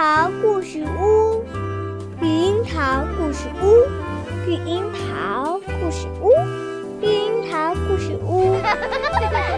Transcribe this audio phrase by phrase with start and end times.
[0.00, 1.44] 桃故事屋，
[2.22, 3.84] 绿樱桃故事屋，
[4.46, 6.30] 绿樱桃故事屋，
[7.02, 8.56] 绿樱桃故事屋。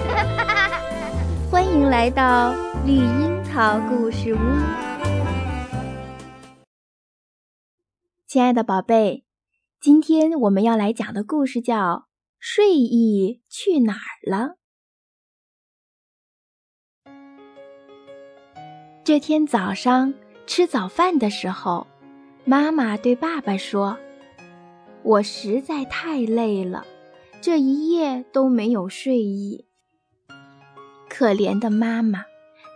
[1.52, 2.54] 欢迎来到
[2.86, 4.38] 绿樱桃故事屋，
[8.26, 9.26] 亲爱的宝贝，
[9.78, 11.76] 今天我们要来讲的故事叫
[12.38, 14.54] 《睡意去哪儿了》。
[19.04, 20.14] 这天早上
[20.50, 21.86] 吃早饭的时候，
[22.44, 23.96] 妈妈对爸爸说
[25.04, 26.84] ：“我实在太累了，
[27.40, 29.66] 这一夜都没有睡意。”
[31.08, 32.24] 可怜的妈妈，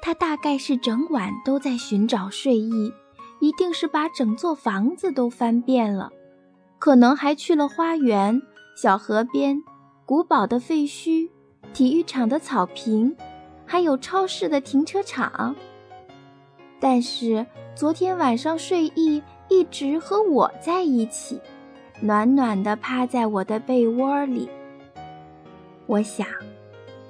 [0.00, 2.92] 她大概是整晚都在寻找睡意，
[3.40, 6.12] 一定是把整座房子都翻遍了，
[6.78, 8.40] 可能还去了花园、
[8.76, 9.60] 小河边、
[10.06, 11.28] 古堡的废墟、
[11.72, 13.16] 体育场的草坪，
[13.66, 15.56] 还有超市的停车场。
[16.84, 21.40] 但是昨天晚上睡意一直和我在一起，
[22.02, 24.50] 暖暖的趴在我的被窝里。
[25.86, 26.26] 我想，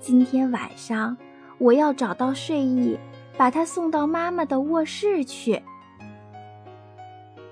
[0.00, 1.14] 今天晚上
[1.58, 2.98] 我要找到睡意，
[3.36, 5.62] 把它送到妈妈的卧室去。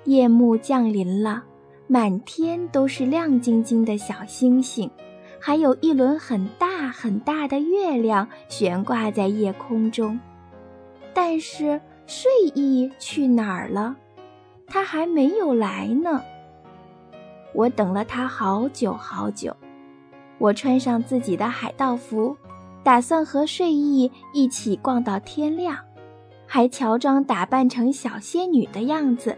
[0.04, 1.44] 夜幕降临了，
[1.86, 4.90] 满天都是亮晶晶的小星星，
[5.38, 10.18] 还有一轮很大很大的月亮悬挂在夜空中。
[11.12, 11.78] 但是。
[12.06, 13.96] 睡意去哪儿了？
[14.66, 16.22] 他还没有来呢。
[17.52, 19.56] 我等了他好久好久。
[20.38, 22.36] 我穿上自己的海盗服，
[22.82, 25.78] 打算和睡意一起逛到天亮，
[26.46, 29.36] 还乔装打扮成小仙女的样子，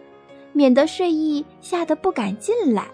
[0.53, 2.89] 免得睡意吓得不敢进来。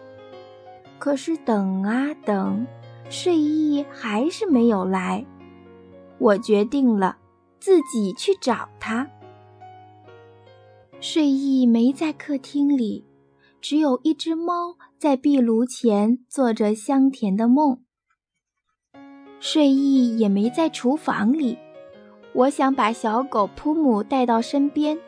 [0.98, 2.66] 可是等啊等，
[3.08, 5.24] 睡意还是没有来。
[6.18, 7.16] 我决定了，
[7.58, 9.08] 自己去找他。
[11.06, 13.04] 睡意没在客厅里，
[13.60, 17.82] 只有一只猫在壁炉前做着香甜的梦。
[19.38, 21.58] 睡意也没在厨房里，
[22.32, 24.98] 我想把小狗普姆带到身边，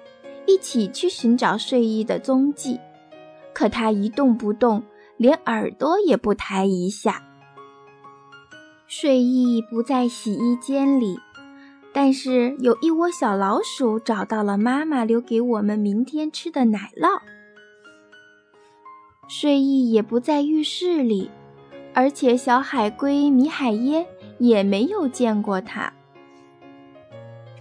[0.47, 2.79] 一起去寻找睡意的踪迹，
[3.55, 4.83] 可它一动不动，
[5.17, 7.23] 连耳朵也不抬一下。
[8.87, 11.17] 睡意不在洗衣间里。
[11.97, 17.23] 但是有一窝小老鼠找到了妈妈留给我们明天吃的奶酪。
[19.29, 21.31] 睡意也不在浴室里，
[21.95, 25.91] 而且小海龟米海耶也没有见过它。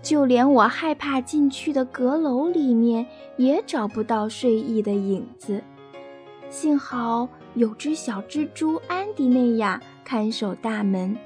[0.01, 3.07] 就连我害怕进去的阁楼里面
[3.37, 5.63] 也找不到睡意的影子。
[6.49, 11.17] 幸好有只小蜘蛛安迪内亚看守大门。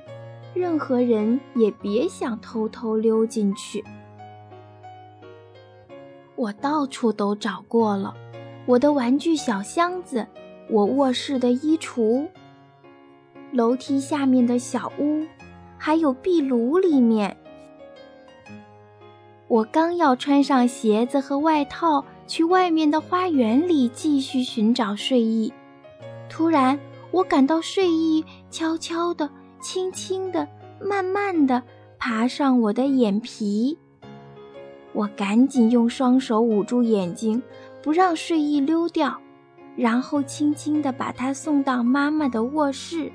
[0.54, 3.84] 任何人也别想偷偷溜进去。
[6.36, 8.16] 我到处都找过了，
[8.66, 10.26] 我的玩具小箱子，
[10.70, 12.28] 我卧室的衣橱，
[13.52, 15.26] 楼梯下面的小屋，
[15.78, 17.36] 还有壁炉里面。
[19.48, 25.52] 我刚要穿上鞋子和外套去外面的花园里继续寻找睡意，
[26.30, 26.80] 突然
[27.12, 29.30] 我感到睡意悄悄的。
[29.60, 30.48] 轻轻地、
[30.82, 31.64] 慢慢地
[31.98, 33.78] 爬上我的眼皮，
[34.94, 37.42] 我赶紧用双手捂住眼睛，
[37.82, 39.20] 不让睡意溜掉，
[39.76, 43.12] 然后轻轻地把它送到妈妈的卧室。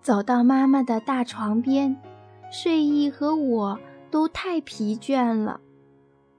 [0.00, 1.96] 走到妈妈的大床边，
[2.50, 3.78] 睡意和我
[4.10, 5.60] 都太疲倦了，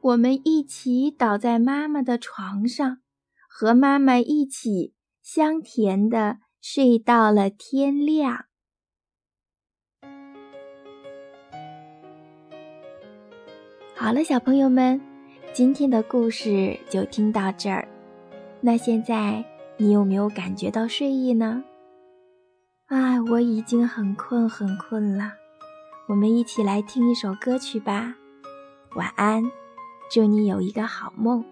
[0.02, 2.98] 我们一起倒在妈妈的床上，
[3.48, 6.40] 和妈妈一起香甜的。
[6.66, 8.46] 睡到了天亮。
[13.94, 15.02] 好了，小朋友们，
[15.52, 17.86] 今天的故事就听到这儿。
[18.62, 19.44] 那现在
[19.76, 21.66] 你有没有感觉到睡意呢？
[22.86, 25.34] 啊，我已经很困很困了。
[26.08, 28.16] 我们一起来听一首歌曲吧。
[28.96, 29.44] 晚安，
[30.10, 31.44] 祝你有一个好梦。